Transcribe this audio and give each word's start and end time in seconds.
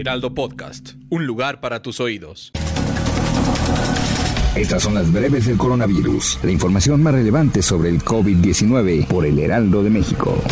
Heraldo 0.00 0.32
Podcast, 0.32 0.94
un 1.10 1.26
lugar 1.26 1.60
para 1.60 1.82
tus 1.82 2.00
oídos. 2.00 2.52
Estas 4.56 4.82
son 4.82 4.94
las 4.94 5.12
breves 5.12 5.44
del 5.44 5.58
coronavirus, 5.58 6.38
la 6.42 6.50
información 6.50 7.02
más 7.02 7.12
relevante 7.12 7.60
sobre 7.60 7.90
el 7.90 8.02
COVID-19 8.02 9.06
por 9.06 9.26
el 9.26 9.38
Heraldo 9.38 9.82
de 9.82 9.90
México. 9.90 10.42